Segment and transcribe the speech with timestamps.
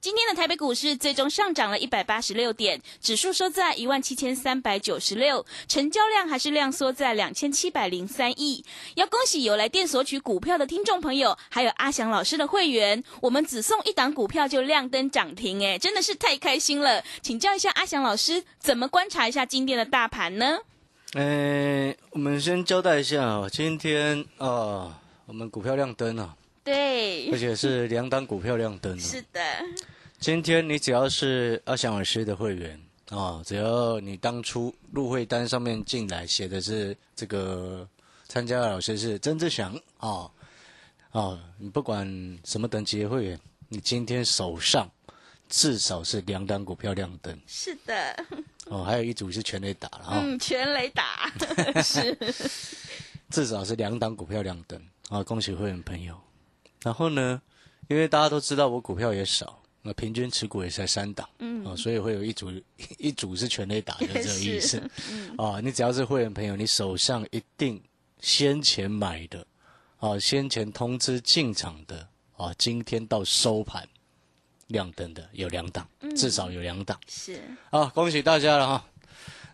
[0.00, 8.64] 今天的台北股市最终上涨了一百八十六点，指数收在一万七千三百九十六，成交量还是量缩在两千七百零三亿。
[8.94, 17.02] 要恭喜有来电索取股票的听众朋友，还有阿翔老师的会员，我们只送一档股票就亮灯涨停，哎，真的是太开心了。
[17.20, 20.58] 请教一下阿翔老师，怎么观察一下今天的大盘呢？
[21.14, 26.36] 呃，我们先交代一下，今天啊，我们股票亮灯啊，
[26.66, 28.98] 对，而且是两档股票亮灯。
[28.98, 29.40] 是的。
[30.18, 37.88] 今天你只要是阿翔老师的会员啊，只要你当初入会单上面进来写的是这个
[38.26, 40.28] 参加的老师是曾志祥啊
[41.12, 42.04] 啊，你不管
[42.44, 44.90] 什么等级的会员，你今天手上
[45.48, 47.38] 至少是两档股票亮灯。
[47.46, 48.26] 是的。
[48.64, 50.20] 哦，还有一组是全雷打了啊。
[50.20, 51.32] 嗯，全雷打
[51.80, 52.18] 是。
[53.30, 56.18] 至少是两档股票亮灯啊，恭喜会员朋友。
[56.82, 57.40] 然后呢，
[57.88, 59.62] 因为大家都知道我股票也少。
[59.88, 62.50] 那平均持股也才三档，嗯，啊，所以会有一组
[62.98, 64.82] 一组是全力打的这个意思，
[65.38, 67.80] 啊， 你只要是会员朋友，你手上一定
[68.18, 69.46] 先前买的，
[69.98, 73.88] 啊，先前通知进场的，啊，今天到收盘
[74.66, 78.84] 亮灯的有两档，至少有两档，是，啊，恭喜大家了哈。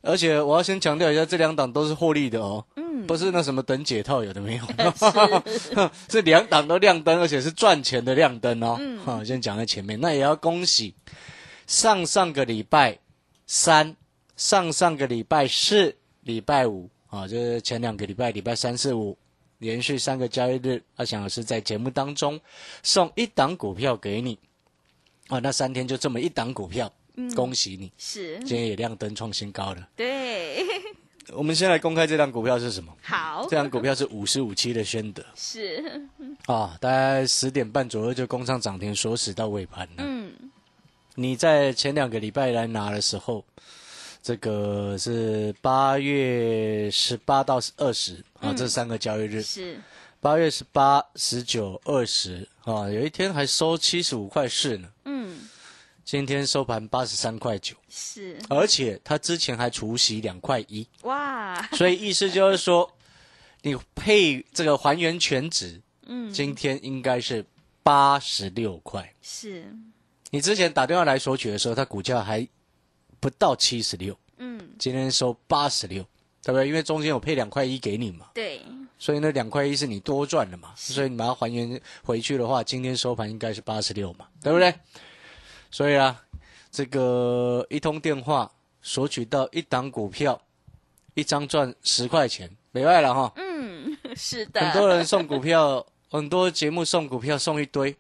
[0.03, 4.65] 而且我要先强调一下，这两档都是获利的哦，嗯，不是那什么等解套有的没有，
[6.11, 6.21] 是。
[6.23, 8.79] 两档都亮灯，而且是赚钱的亮灯哦。
[9.05, 10.95] 好，先讲在前面，那也要恭喜
[11.67, 12.99] 上上个礼拜
[13.47, 13.97] 三、
[14.37, 16.91] 上上个礼拜四、礼拜五。
[17.09, 19.15] 啊，就是前两个礼拜，礼拜三四五
[19.59, 22.41] 连续三个交易日，阿翔老师在节目当中
[22.83, 24.39] 送一档股票给你，
[25.29, 26.91] 啊，那三天就这么一档股票。
[27.35, 28.39] 恭喜你，是。
[28.41, 29.89] 今天也亮灯创新高了。
[29.97, 30.65] 对，
[31.33, 32.93] 我们先来公开这张股票是什么？
[33.03, 36.09] 好，这张股票是五十五期的宣德，是。
[36.47, 39.97] 啊，大概十点半左右就攻上涨停，锁死到尾盘了。
[39.99, 40.33] 嗯，
[41.15, 43.45] 你在前两个礼拜来拿的时候，
[44.23, 49.43] 这个是八月十八到二十啊，这三个交易日。
[49.43, 49.81] 是。
[50.21, 54.89] 八月十八、十九、二十啊，有一天还收七十五块四呢。
[55.05, 55.49] 嗯。
[56.05, 61.61] 今天收盘八十三块九，是，而且它之前还除息两块一，哇！
[61.73, 62.93] 所以意思就是说，
[63.63, 67.45] 你配这个还原全值，嗯，今天应该是
[67.83, 69.65] 八十六块，是。
[70.31, 72.47] 你之前打电话来索取的时候，它股价还
[73.21, 76.03] 不到七十六，嗯，今天收八十六，
[76.43, 76.67] 对不对？
[76.67, 78.61] 因为中间有配两块一给你嘛，对，
[78.99, 84.75] 所以那两块一是你多赚的嘛，所以你把它还原回去的话，今天收盘应该是八十六嘛，对不对？
[85.73, 86.23] 所以啊，
[86.71, 88.53] 这个一通电话
[88.83, 90.39] 索取到一档股票，
[91.15, 93.33] 一张赚十块钱，没外了哈。
[93.37, 94.61] 嗯，是的。
[94.61, 97.97] 很多人送股票，很多节目送股票送一堆，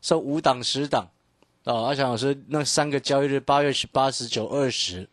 [0.00, 1.06] 送五档十档。
[1.64, 5.06] 哦，阿强老师那三个交易日，八月十八、十九、二十，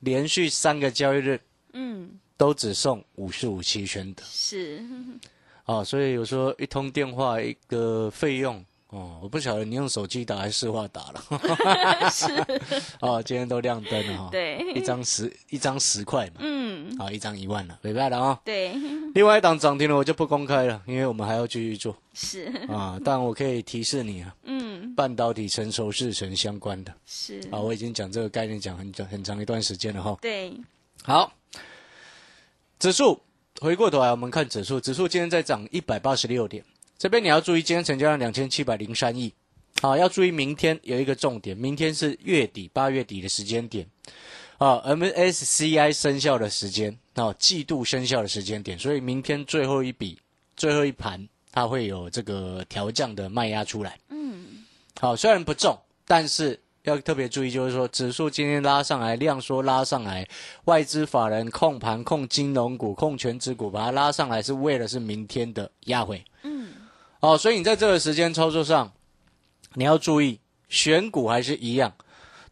[0.00, 1.38] 连续三个交易日，
[1.74, 4.22] 嗯，都只送五十五期权的。
[4.24, 4.82] 是。
[5.66, 8.64] 哦，所以有时候一通电话一个费用。
[8.94, 11.20] 哦，我不晓得你用手机打还是市话打了。
[12.12, 12.26] 是。
[13.02, 14.28] 哦，今天都亮灯了哈。
[14.30, 14.72] 对。
[14.72, 16.34] 一张十，一张十块嘛。
[16.38, 16.96] 嗯。
[16.96, 18.40] 好，一张一万了，明白了啊。
[18.44, 18.72] 对。
[19.12, 21.96] 另外一档涨停了，我就不公开了，因为我们还要继续做。
[22.12, 22.44] 是。
[22.68, 24.32] 啊，但我可以提示你啊。
[24.44, 24.94] 嗯。
[24.94, 26.94] 半导体成熟制成相关的。
[27.04, 27.40] 是。
[27.50, 30.16] 啊，我已经讲这个概念讲很长很长一段时间了哈。
[30.22, 30.54] 对。
[31.02, 31.32] 好。
[32.78, 33.20] 指数
[33.60, 36.64] 回过头来，我们看指数，指数今天在涨一百八十六点。
[36.96, 39.32] 这边你要注意，今天成交量两千七百零三亿，
[39.82, 43.86] 好，要注意明天有一个重点，明天是月底八月底的时间点，
[44.58, 50.18] 啊，MSCI 生效的时间，啊，季度生效的时间点，所以明天最后一笔、
[50.56, 53.98] 最后一盘，它会有这个调降的卖压出来。
[54.08, 54.64] 嗯，
[55.00, 55.76] 好，虽然不重，
[56.06, 60.26] 但是要特别注意，就是说指数今天拉上来，量缩拉上来，
[60.66, 66.24] 外资法人控盘控金融股、控全指股，把它拉上来，是为了是明天的压回。
[66.44, 66.53] 嗯。
[67.24, 68.92] 哦，所以你在这个时间操作上，
[69.72, 70.38] 你要注意
[70.68, 71.90] 选股还是一样，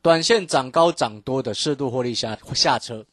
[0.00, 3.04] 短线涨高涨多的适度获利下下车，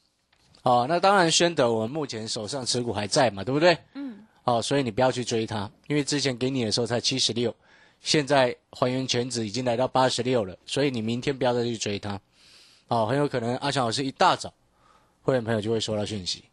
[0.61, 3.77] 哦，那当然，宣德我们目前手上持股还在嘛，对不对？
[3.93, 7.53] 嗯，哦，所以你不要去追它，因为之前给你的时候才七十六，
[7.99, 12.17] 现在还原全值已经来到八十六了，所以你明天不要再去追它。
[12.87, 14.53] 哦，很有可能阿强老师一大早，
[15.23, 16.45] 会员朋友就会收到讯息，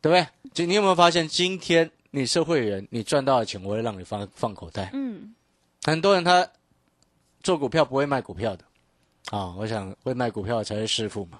[0.00, 0.28] 对不对？
[0.54, 4.90] 就你有没有发现，今天你是会员，你赚到的钱，我会让你放放口袋。
[4.94, 5.34] 嗯，
[5.84, 6.48] 很多人他
[7.42, 8.64] 做股票不会卖股票的，
[9.30, 11.38] 啊、我想会卖股票的才是师傅嘛。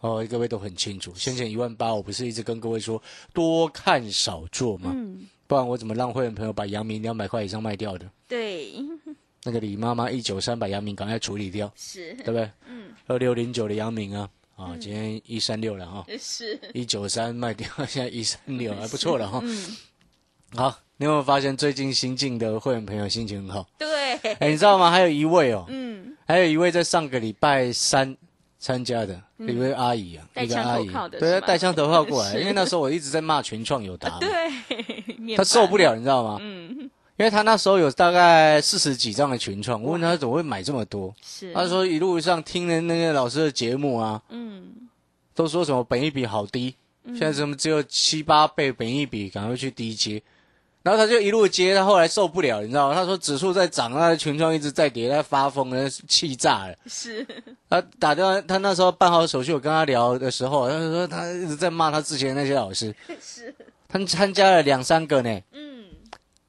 [0.00, 4.92] 哦，各位都很清楚，先前一万八，我不是一直跟各位说多看少做吗？
[4.94, 8.08] 嗯，不然我怎么让会员朋友把阳明两百块以上卖掉的？
[8.28, 8.72] 对，
[9.42, 12.50] 那个李妈妈一九三把阳明赶快处理掉，是对，不对？
[12.68, 19.40] 嗯，二六零九的阳明啊，啊，今天一三六了哈，是，一九三卖掉， 现在一三六，还不错了哈。
[19.42, 19.76] 嗯，
[20.54, 23.66] 好，你有没有发现最近新进的会员朋友心情很好？
[23.78, 24.90] 对，哎，你知道吗？
[24.90, 28.16] 还有一位哦，嗯，还有一位在上个礼拜三
[28.58, 30.86] 参加的一位阿姨啊，一个阿姨。
[31.10, 36.38] 对，是吗带枪投靠过来，因为那时候我一直在骂群创有达嘛，对，面他受不，了，你知道吗？
[36.40, 44.64] 嗯，因为他那时候有大概四十几张的群创，我问他怎么会买这么多，是，他说一路上听了那个老师的节目啊，嗯，
[45.34, 46.74] 都说什么本一比好低，
[47.08, 50.22] 现在什么只有七八倍本一比，赶快去低接。
[50.88, 52.94] 然后他就一路接，他后来受不了，你知道吗？
[52.94, 56.74] 他说指数在涨，他的群创一直在跌，他发疯了，气炸了。
[56.86, 57.26] 是，
[57.68, 63.54] 他打电话，他那时候办好手续，我跟他聊的时候，他就说他一直在骂他之前那些老师，是，
[63.86, 65.84] 他参加了两三个呢，嗯，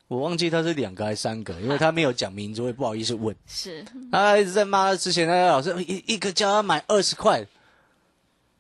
[0.07, 3.35] 我忘记他是两个还是三个，因为他没有讲名字，我也不好意思问。
[3.45, 7.45] 是，他一直在骂他之前那些老师，一一个叫他买二十块，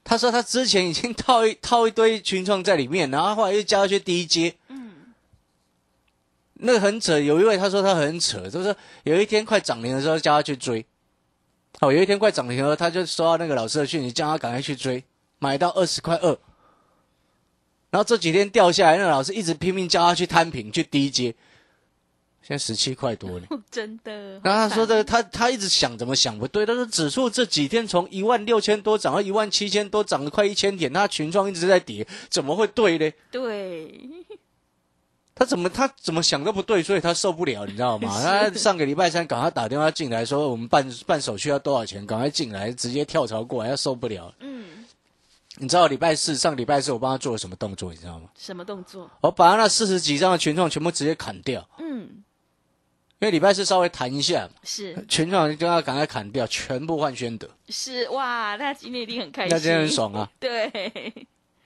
[0.03, 4.58] 他说他之前已经套一套一堆群创在里面，然后后来又叫他去低阶，嗯，
[6.59, 7.19] 那个很扯。
[7.19, 10.85] 有一位他说他很扯，就是有一天快涨停的时候叫他去追，
[11.81, 15.03] 哦，有一天快涨停的时候他就收到那个老师的讯息，叫他赶快去追，
[15.39, 16.37] 买到二十块二。
[17.91, 21.33] 然后这几天掉下来，那个老师一直拼命叫他去摊平，去低阶，
[22.43, 23.47] 现在十七块多呢。
[23.71, 33.11] 真的，然后他说的，的，他他一直想怎么想不对，他说指数这几天从一万六千多涨到一万七千多，涨了快一千点，那群创一直在跌，怎么会对呢？
[33.31, 33.91] 对，
[35.39, 38.11] 他怎么他怎么想都不对，所以他受不了，你知道吗？
[38.21, 44.33] 他上个礼拜三赶快打电话进来说，我们办办手续要多少钱，赶快进来，直接跳槽过来，他受不了。
[44.41, 44.85] 嗯，
[45.55, 48.27] 你知道礼拜四上礼拜四我帮他做了什么动作，你知道吗？
[48.37, 49.09] 什么动作？
[49.21, 52.21] 我把他那四十几张的群创全部直接砍掉，嗯，
[53.19, 60.29] 因为礼拜四稍微谈一下嘛，是群创就要赶快砍掉，全部换宣德，是，哇，那今天一定很开心，那今天很爽啊。
[60.37, 61.13] 对，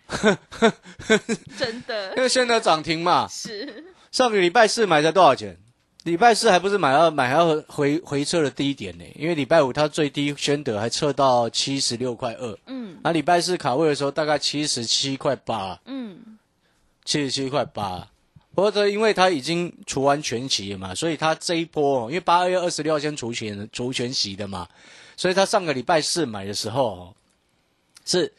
[1.58, 2.16] 真的。
[2.16, 5.58] 因为宣德涨停嘛，是，上个礼拜四买才多少钱？
[6.04, 9.06] 礼拜四还不是买到买还要回回撤的低点呢？
[9.16, 12.98] 因为礼拜五它最低宣德还撤到七十六块二，嗯。
[13.04, 16.38] 那礼拜四卡位的时候大概七十七块八，嗯，
[17.06, 18.06] 七十七块八。
[18.54, 24.68] 不过这因为它已经除完全息了嘛，所以它这一波，因为八月二十六号先除全除全息的嘛，
[25.16, 27.16] 所以它上个礼拜四买的时候
[28.06, 28.32] 是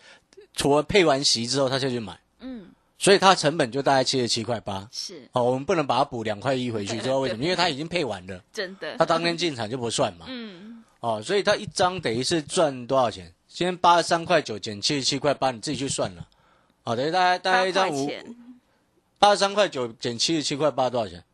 [0.54, 2.68] 除了配完席之后，他就去买，嗯，
[2.98, 4.88] 所以它成本就大概七十七块八。
[4.92, 7.42] 是哦，我们不能把它补两块一回去， 知道为什么？
[7.42, 10.26] 因为它已经配完了，真的它，当天进场就不算嘛。
[10.28, 13.32] 嗯，哦，所以它一张等于是赚多少钱？
[13.48, 16.26] 今天八十三块九减七十七块八，你自己去算了。
[16.84, 18.10] 哦，等于大概大概一张五
[19.18, 21.24] 八十三块九减七十七块八多少钱？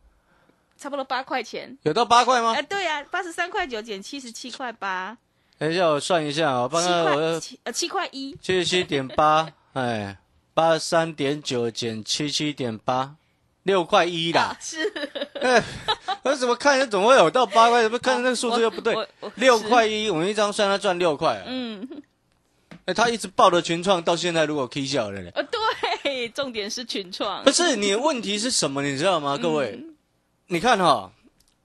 [0.77, 1.77] 差不多八块钱。
[1.83, 2.61] 有到八块吗哎，？
[2.61, 5.17] 对呀，八十三块九减七十七块八，
[5.61, 10.17] 等一下我算一下啊、哦，七帮他块我七呃七块一，七十七点八， 哎，
[10.55, 13.13] 八十三点九减七七点八，
[13.61, 14.57] 六块一啦啊。
[14.59, 14.91] 是
[15.39, 15.63] 哎，
[16.23, 17.83] 我怎么看怎么会有到八块？
[17.83, 19.31] 怎么看那个数字又不对我我？
[19.35, 21.43] 六块一，我们一张算他赚六块啊。
[21.45, 21.87] 嗯，
[22.85, 28.81] 哎，他一直抱着群创到现在，如果 K 笑了呢，呃，对，重点是群创不，是你的问题是什么？
[28.81, 29.37] 你知道吗？
[29.37, 29.95] 各位，嗯
[30.47, 31.11] 你看哈、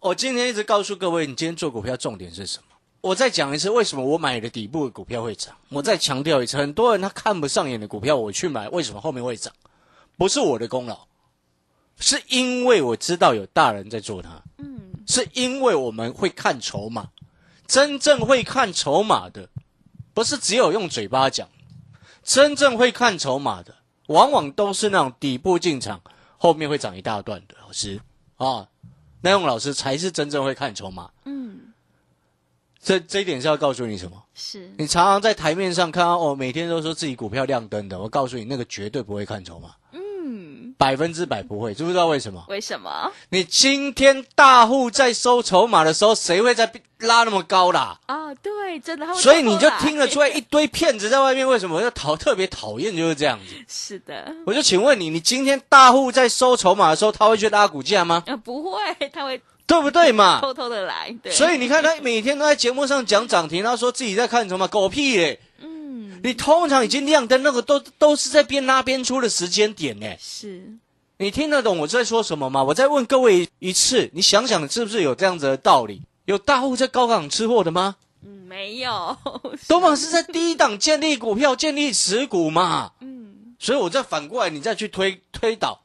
[0.01, 2.65] 我今天一直告诉各位，你今天做股票重点是什么？
[3.07, 5.55] 我再讲一次，为什么我买的底部的股票会涨？
[5.69, 9.53] 我再强调一次，很多人他看不上眼的股票，我去买，为什么后面会涨？
[10.17, 11.07] 不是我的功劳，
[12.01, 17.11] 是因为我知道有大人在做它，嗯，是因为我们会看筹码，
[17.69, 19.49] 真正会看筹码的，
[20.13, 21.49] 不是只有用嘴巴讲，
[22.25, 23.73] 真正会看筹码的，
[24.09, 26.01] 往往都是那种底部进场，
[26.39, 28.01] 后面会涨一大段的老师
[28.37, 28.67] 啊，
[29.21, 31.11] 那种老师才是真正会看筹码。
[31.25, 31.66] 嗯，
[32.87, 34.23] 这这一点是要告诉你什么？
[34.33, 39.71] 是你常常在台面上看到哦，每天都说自己股票亮灯的，我告诉你，那个绝对不会看筹码。
[39.91, 42.45] 嗯，百分之百不会，知不知道为什么？
[42.49, 43.11] 为什么？
[43.31, 47.99] 你今天大户在收筹码的时候，谁会在拉那么高啦？
[48.07, 53.55] 啊，对，真的，所以你就听得出来一堆骗子在外面，为什么要讨特别讨厌就是这样子。
[53.67, 58.23] 是的，我就请问你，你今天大户在收筹码的时候，他会去拉股价吗？
[58.29, 58.79] 啊，不会，
[59.13, 60.41] 他会对不对嘛？
[60.45, 61.33] 偷偷的来，对。
[61.33, 65.41] 所以你看他每天都在节目上讲涨停，他说自己在看什么狗屁嘞。
[65.61, 70.07] 嗯，你通常已经亮灯，那个都都是在边拉边出的时间点呢。
[70.21, 70.75] 是，
[71.19, 72.63] 你听得懂我在说什么吗？
[72.63, 76.03] 我再问各位一次，你想想是不是有这样子的道理？
[76.27, 77.97] 有大户在高档吃货的吗？
[78.25, 79.17] 嗯，没有，
[79.69, 82.93] 都嘛是在低档建立股票、建立持股嘛。
[83.01, 85.81] 嗯，所以我再反过来，你再去推推导，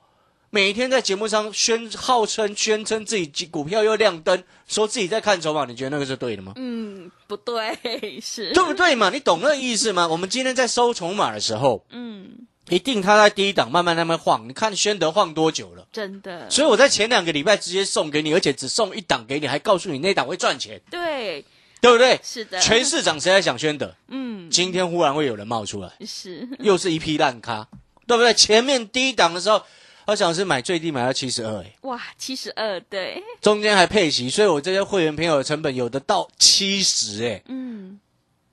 [0.54, 6.52] 每天在节目上宣号称宣称自己股票又亮灯，说自己在看筹码，你觉得那个是对的吗？
[6.58, 9.10] 嗯，不对，是对不对嘛？
[9.10, 10.06] 你懂那个意思吗？
[10.06, 12.32] 我们今天在收筹码的时候，嗯，
[12.68, 14.46] 一定他在低档慢慢慢慢晃。
[14.46, 15.88] 你看宣德晃多久了？
[15.94, 21.46] 真的，所以我在前两个礼拜直接送给你，而且只送一档给你，还告诉你那档会赚钱，对，
[21.80, 22.20] 对不对？
[22.22, 23.96] 是的，全市场谁在想宣德？
[24.10, 27.70] 嗯，今天忽然会有人冒出来，是，又是一批烂咖，
[28.06, 28.34] 对不对？
[28.34, 29.64] 前面低档的时候，
[30.12, 38.00] 好像是买最低买到七十二，哎，哇，七十二，对，中间还配息，所以我这些会员朋友的成本有的到七十，哎，嗯，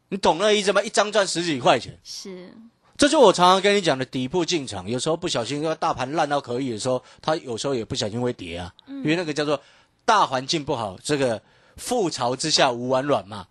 [0.09, 0.83] 你懂那意思吗？
[0.83, 2.53] 一张赚十几块钱，是，
[2.97, 9.61] 这就我常常跟你讲的底部进场，有时候不小心，要大盘烂到可以的时候，它有时候也不小心会跌啊，因为那个叫做
[10.05, 11.41] 大环境不好，这个
[11.79, 13.47] 覆巢之下无完卵嘛。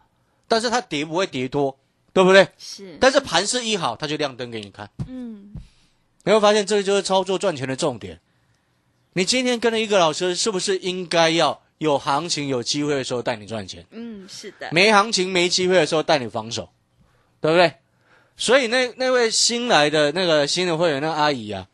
[0.50, 1.78] 但是它跌不会跌多，
[2.14, 2.48] 对不对？
[2.58, 4.90] 是，但是盘势一好，它就亮灯给你看。
[5.06, 5.52] 嗯，
[6.28, 8.20] 你会发现，这个就是操作赚钱的重点。
[9.14, 13.86] 你今天跟了一个老师，是不是应该要有行情、有机会的时候带你赚钱？
[13.92, 16.68] 嗯，是的，没行情、没机会的时候带你防守，
[17.40, 17.76] 对不对？
[18.36, 21.66] 所以那那位新来的那个新的会员那个阿姨啊，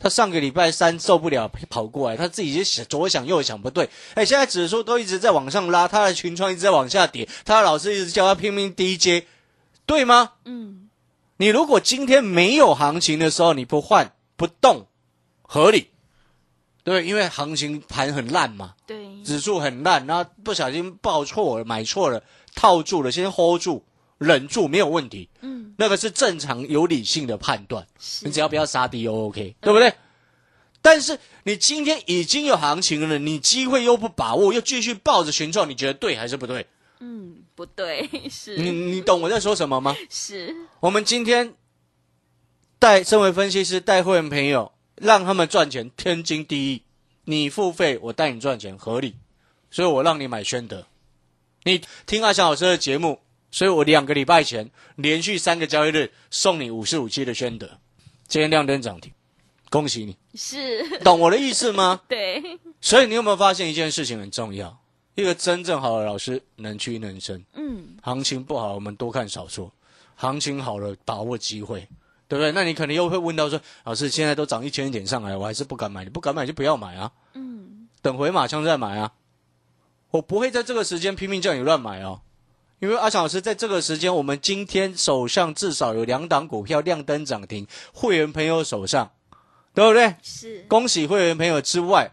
[0.00, 9.26] 她上个礼拜三受不了跑过来，她自己就想左想右想不对，哎，现在指数都一直在往上拉，她的群创一直在往下跌，她的老师一直叫她拼命 DJ，，
[9.86, 10.32] 对吗？
[10.44, 10.88] 嗯，
[11.42, 14.86] 你如果今天没有行情的时候，你不换不动，
[15.42, 15.88] 合理，
[16.84, 22.22] 对，因为行情盘很烂嘛，对，指数很烂，然后不小心报错了，买错了，
[22.54, 23.82] 套住了，先 hold 住，
[24.18, 29.72] 忍住没有问题，嗯，那个是正常有理性的判断，是，你只要不要杀低 O OK，对。
[29.72, 29.92] 不对？
[30.80, 36.68] 但是你今天已经有行情了，你机会又不把握，又继续抱着群众，你觉得对还是不对？
[37.04, 39.96] 嗯，不对， 是你是，你懂我在说什么吗？
[40.08, 41.54] 是，我们今天
[42.78, 46.82] 带身为分析师带会员朋友，让他们赚钱，天经地义。
[47.24, 49.16] 你付费，我带你赚钱，合理。
[49.68, 50.86] 所以我让你买宣德。
[51.64, 57.80] 你听阿翔老师的节目，所以我两个礼拜前连续三个交易日送你五十五期的宣德，
[58.28, 59.12] 今天亮灯涨停，
[59.70, 62.02] 恭喜你，是，懂我的意思吗？
[62.08, 64.81] 对，所以你有没有发现一件事情很重要？
[65.14, 67.44] 一个真正好的老师能屈能伸。
[67.54, 69.70] 嗯，行情不好，我们多看少做；
[70.16, 71.86] 行情好了，把握机会，
[72.28, 72.52] 对不对？
[72.52, 76.04] 那你可能又会问到说，老师现在都涨一千点上来，我还是不敢买。
[76.04, 79.12] 你不敢买就不要买啊，嗯，等回马枪再买啊。
[80.12, 82.20] 我不会在这个时间拼命叫你乱买哦，
[82.80, 89.10] 因为阿强老师在这个时间，我们今天手上至少有两档股票亮灯涨停，会员朋友手上，
[89.72, 90.16] 对不对？
[90.22, 92.12] 是，恭喜会员朋友之外，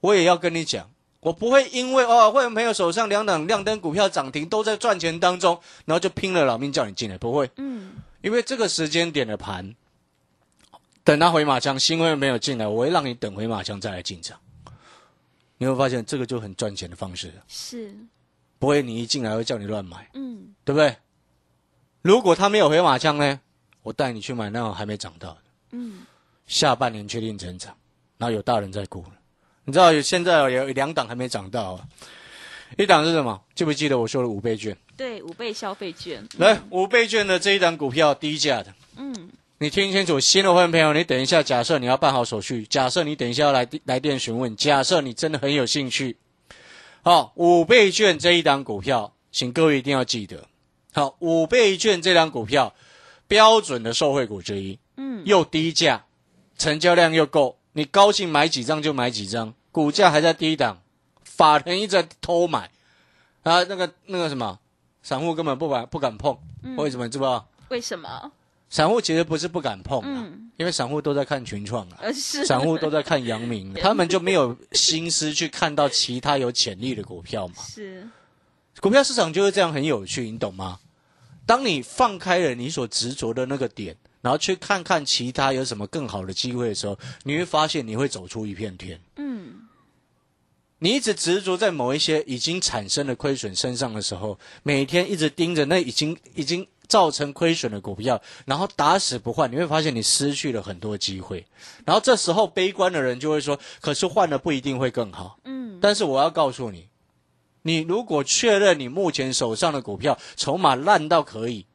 [0.00, 9.74] 我也要跟你讲，我不会因为哦会员朋友手上两档亮灯股票涨停都在赚钱当中，然后就拼了老命叫你进来，不会，嗯，因为这个时间点的盘，
[11.02, 14.38] 等他回马枪，新会员没有进来，我会让你等回马枪再来进场。
[15.56, 17.92] 你会发现这个就很赚钱的方式，是，
[18.60, 20.96] 不会你一进来会叫你乱买，嗯，对不对？
[22.00, 23.40] 如果他没有回马枪呢，
[23.82, 25.42] 我带你去买那种还没涨到的。
[25.72, 26.06] 嗯，
[26.46, 27.76] 下半年确定成长，
[28.18, 29.17] 然后有大人在顾了。
[29.68, 31.84] 你知道有现在有两档还没涨到啊？
[32.78, 33.38] 一档是什么？
[33.54, 34.74] 记不记得我说的五倍券？
[34.96, 46.16] 对，五倍消费券，来，五倍券的这一档股票低价的，嗯，你听清楚，新的会员朋友，你等一下，假设你要办好手续，假设你等一下要来来电询问，假设你真的很有兴趣，
[47.02, 50.46] 好，五倍券这一档股票，请各位一定要记得，
[50.94, 52.74] 好，五倍券这档股票
[53.26, 56.06] 标准的受惠股之一，嗯，又低价，
[56.56, 60.82] 成交量又够，你高兴买几张就买几张，股价还在低档，
[61.22, 62.68] 法人一直在偷买，
[63.44, 64.58] 啊，那个那个什么，
[65.00, 67.04] 散户根本不敢不敢碰，嗯为什么？
[67.06, 67.48] 你知不知道？
[67.68, 68.32] 为什么？
[68.68, 71.98] 散户其实不是不敢碰啊，嗯，因为散户都在看群创啊，
[72.44, 77.54] 散户都在看阳明， 他们就没有心思去看到其他有潜力的股票嘛。
[77.62, 78.08] 是，
[78.80, 80.80] 股票市场就是这样很有趣，你懂吗？
[81.46, 89.00] 当你放开了你所执着的那个点，然后去看看其他有什么更好的机会的时候，你会发现你会走出一片天。
[89.16, 89.68] 嗯，
[90.80, 101.46] 你一直执着在某一些已经产生的亏损身上的时候，每天一直盯着那已经已经造成亏损的股票，然后打死不换，你会发现你失去了很多机会。
[101.84, 106.88] 然后这时候悲观的人就会说：“可是换了不一定会更好。”嗯，但是我要告诉你，
[107.62, 111.66] 你如果确认你目前手上的股票筹码烂到可以，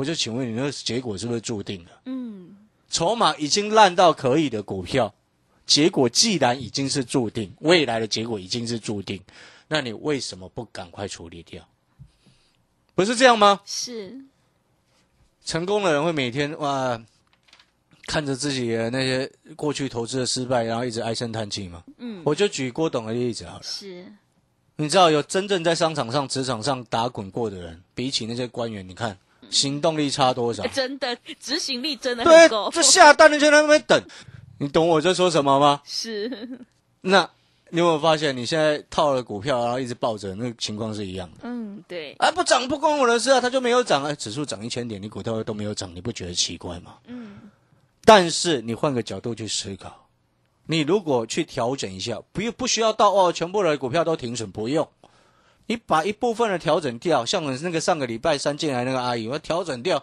[0.00, 1.90] 我就请问你，那个结果是不是注定了？
[2.06, 2.56] 嗯，
[2.88, 5.12] 筹码已经烂到可以的股票，
[5.66, 9.20] 结果既然已经是注定，未来的结果已经是注定，
[9.68, 11.68] 那你为什么不赶快处理掉？
[12.94, 13.60] 不是这样吗？
[13.66, 14.18] 是，
[15.44, 16.98] 成功的人会每天哇，
[18.06, 21.84] 看着自己的那些过去投资的失败，然后一直唉声叹气吗？
[21.98, 23.62] 嗯，我就举郭董的例子好了。
[23.62, 24.10] 是，
[24.76, 30.66] 你知道有真正在商场上、职场上打滚过的人，比起那些官员，你看行动力差多少？
[30.74, 34.02] 真的执行力真的对很够，，就下单的就在那边等。
[34.58, 35.80] 你懂我在说什么吗？
[35.86, 36.58] 是，
[37.00, 37.30] 那
[37.70, 41.38] 你有没有发现，你现在套了股票，然后一直抱着，那个情况是一样的？
[41.44, 46.96] 嗯，对，啊，不涨不关我的事啊，它就没有涨啊，指数涨一千点，你股票都没有涨，你不觉得奇怪吗？
[47.06, 47.38] 嗯，
[48.04, 50.08] 但是你换个角度去思考，
[50.66, 54.86] 你如果去调整一下，不用不需要到哦，全部的股票都停损，不用，
[55.70, 60.02] 你把一部分的调整掉，像我那个上个礼拜三进来那个阿姨，我调整掉，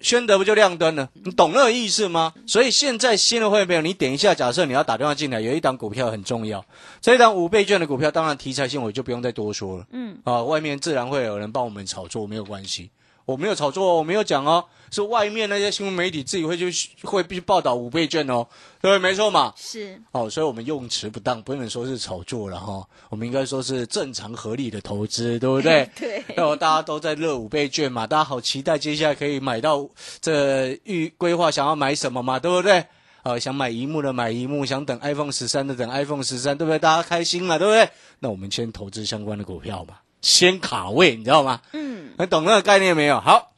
[0.00, 1.08] 宣德不就亮灯了？
[1.24, 2.32] 你懂那个意思吗？
[2.46, 6.64] 所以现在新的会员朋友，你点一下，假设你要打电话进来，有一档股票很重要，
[7.00, 9.86] 这一档五倍券的股票，当然题材性我就不用再多说了。
[9.90, 12.88] 嗯，啊，外面自然会有人帮我们炒作，没有关系。
[13.28, 18.46] 我没有炒作哦，我没有讲哦，是外面那些新闻媒体自己会去会必须报道五倍券哦，
[18.80, 18.98] 对对？
[18.98, 19.52] 没错嘛。
[19.54, 25.86] 是，哦，所以我们用词不当，不能说是炒作了哈，我们应该说是正常合理的投资，对不对？
[25.94, 29.86] 对，那大家都在热五倍券嘛，大家好期待接下来可以买到
[30.22, 32.82] 这预规划想要买什么嘛，对不对？
[33.24, 36.78] 呃，想买一幕的买一幕，想等 iPhone 十三的等 iPhone 十三，对不对？
[36.78, 37.86] 大家开心嘛，对不对？
[38.20, 41.62] 那我们先投资相关的股票嘛，先卡位，你知道吗？
[41.72, 43.20] 嗯，你懂那个概念没有？
[43.20, 43.52] 好，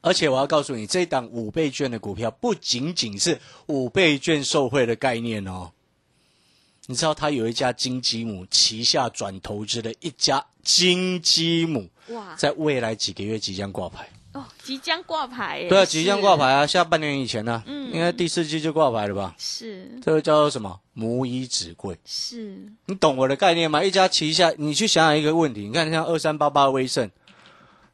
[0.00, 5.70] 而且我要告诉你，这档五倍券的股票不仅仅是五倍券受惠的概念哦。
[6.86, 14.08] 你知道他有一家金鸡母旗下转投资的一家金鸡母，哇，在未来几个月即将挂牌。
[14.38, 17.92] 哦，即将挂牌耶，对啊，即将挂牌啊，下半年以前呢、嗯。
[17.92, 19.34] 应该第四季就挂牌了吧？
[19.38, 19.98] 是。
[20.02, 20.78] 这个叫做什么？
[20.92, 21.96] 母以子贵。
[22.04, 23.82] 是，你懂我的概念吗？
[23.82, 27.10] 一家旗下，你去想想一个问题，你看像二三八八威盛，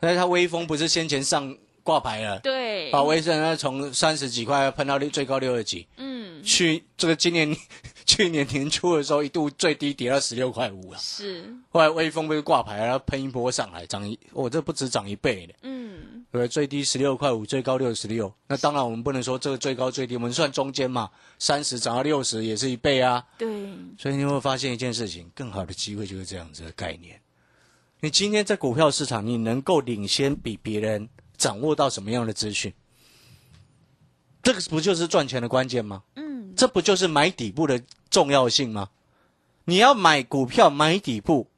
[0.01, 2.41] 那它威风不是先前上挂牌了？
[2.41, 7.55] 对，把威盛那从三十几块喷到六最高六十几，嗯，去这个今年
[8.07, 16.49] 去年年初的时候一度最低跌到十六块五啊，是，后来威风不是挂牌，然后喷一波上来，涨一，我、这不止涨一倍的，嗯，对？
[16.49, 23.49] 最低十六块五，最高六十六，那当然我们不能说这个最高最低，我们算中间嘛，三十涨到六十也是一倍啊，对，
[23.99, 27.21] 所以你会发现一件事情，更好的机会就是这样子的概念。
[28.01, 32.73] 你今天在股票市场，你能够领先比别人掌握到什么样的资讯？
[34.43, 36.03] 这个不就是赚钱的关键吗？
[36.17, 38.91] 嗯，这不就是买底部的重要性吗？
[39.65, 41.49] 你要买股票买底部，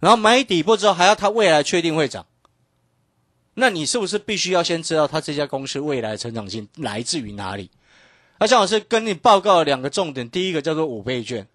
[0.00, 2.26] 然后买底部之后还要它未来确定会涨，
[3.54, 7.70] 那你是不是必须要先知道他这家公司未来的成长性来自于哪里？
[8.40, 11.46] 那向老师跟你报告了两个重点，第一个叫做五倍券，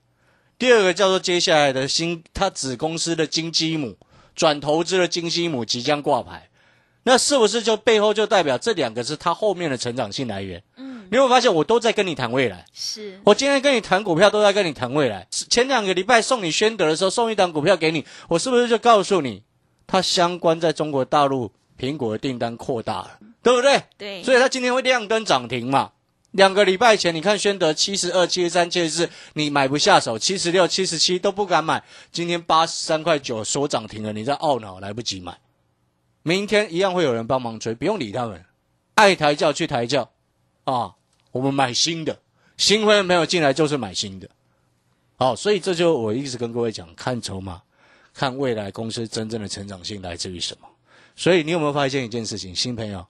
[0.57, 3.97] 第二个叫做接下来的新他子公司的金鸡母
[4.33, 6.49] 转投资的金鸡母即将挂牌，
[7.03, 10.63] 那是不是就背后就代表这两个是他后面的成长性来源？
[10.77, 12.65] 嗯，你会发现我都在跟你谈未来？
[12.73, 15.27] 是，我今天跟你谈股票，都在跟你谈未来。
[15.29, 19.43] 前两个礼拜送你宣德的时候，送一档股票给你，我是不是就告诉你，
[19.85, 23.81] 它相关在中国大陆苹果的订单扩大了，对不对？
[23.97, 25.91] 对，所以它今天会亮灯涨停嘛。
[26.31, 31.81] 两个礼拜前，你看宣德七十二、七十三、七十四，你买不下手，七十六、七十七都不敢买。
[32.11, 35.39] 今天八十三块九说涨停了，你在懊恼来不及买。
[36.21, 38.45] 明天一样会有人帮忙追，不用理他们，
[38.95, 40.11] 爱抬轿去抬轿
[40.65, 40.93] 啊！
[41.31, 42.19] 我们买新的，
[42.57, 44.29] 新会员朋友进来就是买新的。
[45.15, 47.61] 好，所以这就我一直跟各位讲，看筹码，
[48.13, 50.67] 看未来公司真正的成长性来自于什么。
[51.19, 53.05] 所以你有没有发现一件事情，新朋友？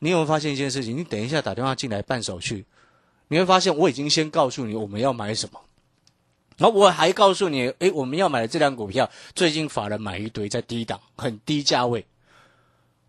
[0.00, 0.96] 你有没有发现一件事情？
[0.96, 2.66] 你等一下打电话进来办手续，
[3.28, 5.60] 你会发现我已经先告诉你我们要买什么，
[6.56, 12.04] 然后我还告诉你，诶，我们要买的这辆股票最近法人买一堆，在低档，很低价位，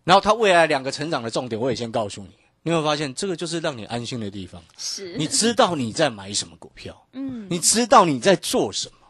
[0.04, 2.28] 然后它未来两个成长的重点我也先告诉你。
[2.62, 4.62] 你有没有发现这个就是让你安心的地方？
[4.78, 9.03] 是，你知道你在买什么股票，嗯，你知道你在做什么，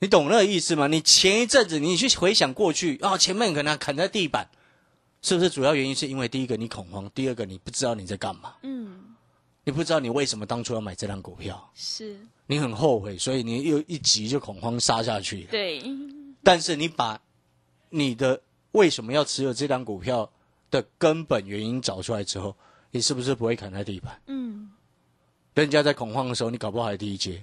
[0.00, 0.86] 你懂那个意思吗？
[0.86, 4.48] 你前一阵子你去回想过去啊，前面可能砍在地板，
[5.22, 9.14] 是不是主要原因是因为第一个你恐慌，第二个你不知道你在干嘛，嗯，
[9.64, 15.42] 你不知道你为什么当初要买这张股票，是你很后悔，所以你又一急就恐慌杀下去。
[15.50, 15.82] 对，
[16.44, 17.20] 但是你把
[17.90, 18.40] 你的
[18.72, 20.30] 为什么要持有这张股票
[20.70, 22.54] 的根本原因找出来之后，
[22.92, 24.20] 你是不是不会砍在地板？
[24.28, 24.70] 嗯，
[25.54, 27.42] 人家在恐慌的时候，你搞不好还第一阶。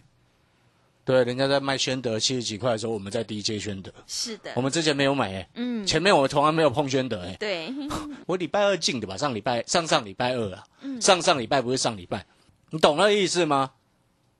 [1.05, 4.51] 对，人家在卖宣德七十几块的时候，我们在第一阶宣德，是的。
[4.55, 7.71] 我，们之前没有买诶、嗯，前面我们从来没有碰宣德诶、对，
[8.25, 10.99] 我礼拜二进的吧，上礼拜上上礼拜二啊，嗯。
[10.99, 12.25] 上上礼拜不是上礼拜，
[12.71, 13.71] 你懂那意思吗？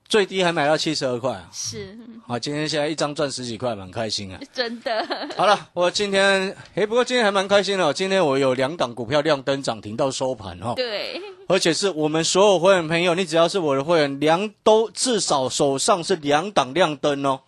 [0.08, 1.48] 最低还买到七十二块啊！
[1.52, 4.40] 是啊，今天现在一张赚十几块，蛮开心啊。
[4.54, 7.92] 真的，好了，我今天诶，不过今天还蛮开心的哦。
[7.92, 17.40] 今天我有两档股票亮灯涨停到收盘哦，对，而且是我们所有会员朋友，你只要是我的会员，两都至少手上是两档亮灯哦。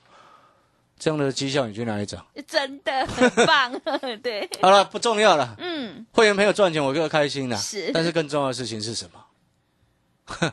[0.99, 2.27] 这样的绩效你去哪里找？
[2.45, 3.73] 真的很棒，
[4.21, 5.55] 对，好了，不重要了。
[5.59, 7.57] 嗯，会员朋友赚钱，我更开心了。
[7.57, 10.53] 是但是更重要的事情是什么？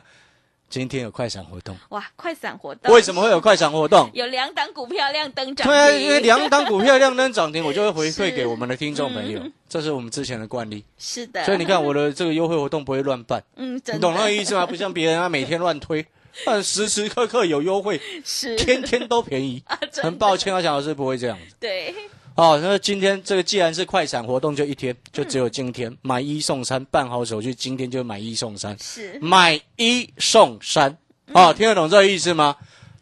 [0.68, 4.10] 今天有快闪活动，哇，快闪活动，为什么会有快闪活动？
[4.12, 5.66] 有两档股票亮灯涨停。
[5.66, 10.84] 对啊，因为两档股票亮灯涨停，我就会回馈给我们的听众朋友，这是我们之前的惯例。
[10.98, 13.94] 是的，所以你看我的这个优惠活动不会乱办，嗯，真的。
[13.94, 14.66] 你懂那个意思吗？
[14.66, 16.04] 不像别人啊，每天乱推，
[16.46, 18.56] 啊，时时刻刻有优惠，是。
[18.56, 19.62] 天天都便宜。
[19.66, 21.54] 啊，很抱歉啊，蒋老师不会这样子。
[21.60, 21.94] 对，
[22.36, 30.94] 哦，那今天这个既然是快闪活动，就一天，就只有今天，买一送三，办好手续，今天就买一送三，是买一送三。
[31.32, 32.54] 哦，听得懂这个意思吗？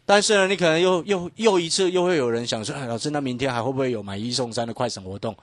[0.05, 5.35] 但是呢，你可能又又又一次又会有人想说，哎，老师，那明天还会不会有买一送三的快闪活动？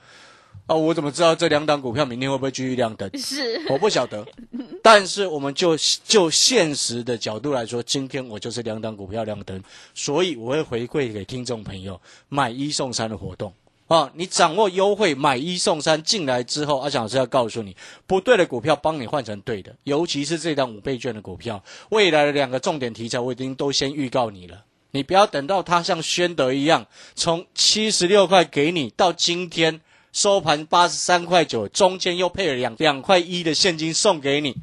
[0.66, 3.10] 哦，我怎么知道这两档股票明天会不会继续亮灯？
[3.18, 4.26] 是，我不晓得，
[4.82, 12.00] 但是我们就就现实的角度来说，今天我就是两档股票亮灯，所以我会回馈给听众朋友
[12.30, 13.52] 买一送三的活动。
[13.88, 24.64] 啊，你掌握优惠买一送三进来之后，阿翔老师要告诉你，不对的股票帮你换成对的，尤其是这张五倍券的股票，未来的两个重点题材我已经都先预告你了。
[24.92, 29.80] 你不要等到它像宣德一样，从七十六块给你到今天
[30.12, 34.56] 收盘八十三块九，中间又配了两两块一的现金送给你，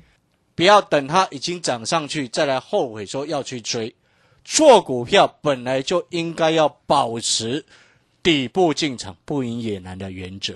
[0.56, 3.96] 不要等它已经涨上去再来后悔说要去追。
[4.44, 7.66] 做股票本来就应该要保持
[8.22, 10.56] 底部进场不赢也难的原则。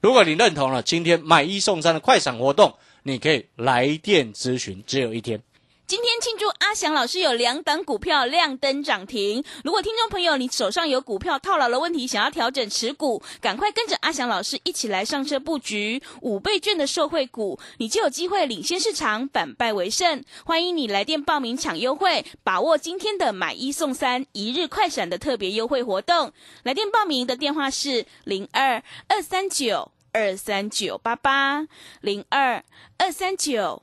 [0.00, 5.42] 如果你认同了今天买一送三的快闪活动，你可以来电咨询，只有一天。
[5.90, 9.42] 今天庆祝阿翔老师有两档股票亮灯涨停。
[9.64, 20.22] 如果听众朋友你手上有股票套牢的问题，想要调整持股，赶快跟着阿翔老师一起来上车布局五倍券的受惠股，你就有机会领先市场，反败为胜。
[20.44, 26.32] 欢迎你来电报名抢优惠，把握今天的买一送三一日快闪的特别优惠活动。
[26.62, 31.66] 来电报名的电话是零二二三九二三九八八
[32.00, 32.62] 零二
[32.96, 33.82] 二三九。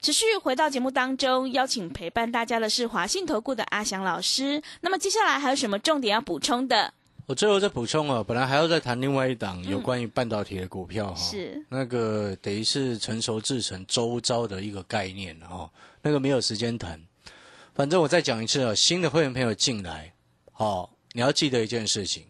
[0.00, 4.62] 持续回到节目当中，邀请陪伴大家的是华信投顾的阿翔老师。
[4.80, 6.94] 那么接下来还有什么重点要补充的？
[7.26, 16.98] 我最后再补充哦，本来还要再谈另外一档有关于半导体的股票哈、是那个等于是成熟制成周遭的一个概念哦，那个没有时间谈。
[17.74, 20.14] 反正我再讲一次哦，新的会员朋友进来，
[20.56, 22.24] 哦，你要记得一件事情，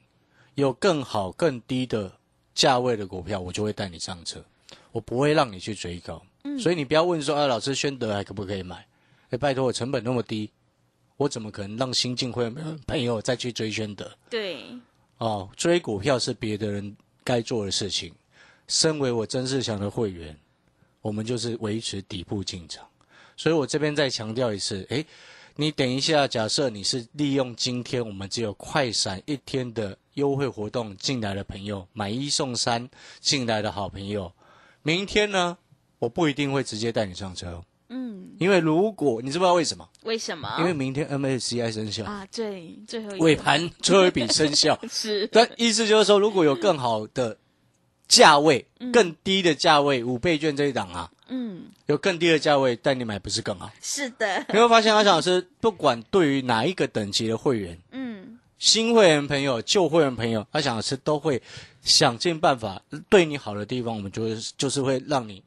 [0.57, 2.13] 有更好更低的
[2.53, 4.45] 价位的股票，我就会带你上车，
[4.91, 6.21] 我不会让你去追高。
[6.59, 8.87] 所以你不要问说，啊，老师宣德还可不可以买？
[9.31, 10.51] 哎，拜托我成本那么低，
[11.17, 14.11] 我怎么可能让新进会员朋友再去追宣德？
[14.29, 14.65] 对，
[15.19, 18.13] 哦，追股票是别的人该做的事情。
[18.69, 20.37] 身为我曾仕强的会员，
[21.01, 22.87] 我们就是维持底部进场。
[23.37, 25.05] 所以我这边再强调一次，诶，
[25.57, 34.33] 你等一下，假设你是利用今天我们只有快闪一天的优惠活动进来的朋友，买一送三进来的好朋友，
[34.83, 35.59] 明天呢，
[36.01, 39.89] 我不一定会直接带你上车哦，嗯，因为如果你知不知道为什么？
[40.03, 40.57] 为什么？
[40.59, 44.77] 因为明天 MSCI 生效，啊，对，最后一尾盘最后一笔生效。
[44.91, 47.37] 是但意思就是说，如果有更好的
[48.09, 53.71] 价位更低的价位，五倍券这一档啊，嗯，有更低的价位带你买，不是更好？
[53.83, 61.41] 是的，你会发现阿翔老师不管对于哪一个等级的会员，嗯，新会员朋友、旧会员朋友，阿翔老师都会
[61.83, 65.43] 想尽办法对你好的地方，我们就是就是会让你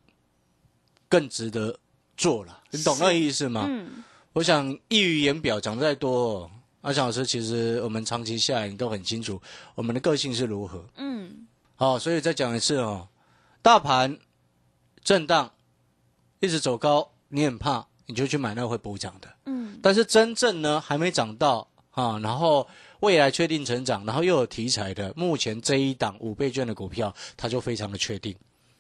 [1.13, 1.78] 更值得
[2.17, 2.60] 做了。
[2.71, 3.67] 你懂那个意思吗？
[3.69, 9.39] 嗯，我想溢于言表，讲再多、哦，阿翔老师其实我们长期下来，你都很清楚
[9.76, 10.84] 我们的个性是如何。
[10.97, 11.45] 嗯，
[11.76, 13.08] 好、所以再讲一次哦，
[13.62, 14.17] 大盘
[15.04, 15.52] 震荡
[16.39, 19.32] 一直走高，你很怕，你就去买那个会补涨的。
[19.45, 22.67] 嗯，但是真正呢还没涨到啊，然后
[23.02, 28.36] 未来确定成长，然后又有题材的，目前这一档五倍券的股票，它就非常的确定。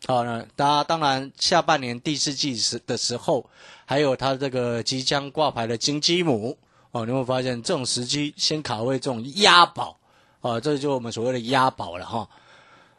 [0.05, 3.49] 好，那大家当然下半年第四季时的时候，
[3.85, 6.57] 还有它这个即将挂牌的金鸡母
[6.91, 9.97] 哦，你会发现这种时机先卡位这种押宝
[10.41, 12.29] 啊，这就我们所谓的押宝了哈。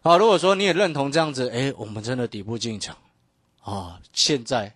[0.02, 2.96] 好，如果说你也认同这样子，诶，我们真的底部进场
[3.62, 4.74] 啊，现在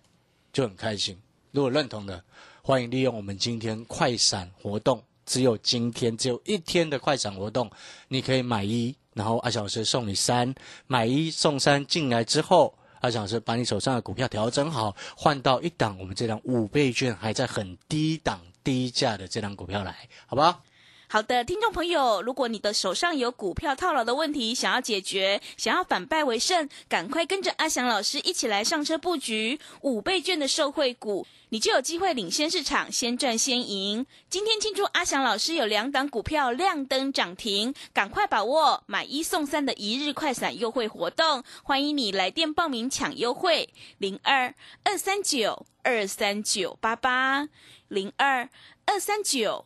[0.53, 1.17] 就很开心。
[1.51, 2.23] 如果认同的，
[2.61, 7.71] 欢迎利用我们今天快闪活动，只有今天只有一天的快闪活动，
[8.07, 10.55] 你可以买一，然后阿小老师送你三，
[10.87, 19.93] 买一送三进来之后，阿小老师把你手上的股票调整好，换到一档我们这档五倍券还在很低档低价的这档股票来，
[20.25, 20.63] 好不好？
[21.11, 34.05] 好的，听众朋友，如果你的手上有股票套牢的问题想要解决，想要反败为胜，赶快跟着阿翔老师一起来上车布局五倍券的受惠股，你就有机会领先市场，先赚先赢。
[34.29, 47.49] 今天庆祝阿翔老师有两档股票亮灯涨停，赶快把握买一送三的一日快闪优惠活动，欢迎你来电报名抢优惠，零二二三九二三九八八
[47.87, 48.47] 零二
[48.85, 49.65] 二三九。